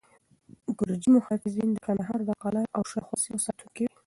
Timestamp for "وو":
3.85-3.95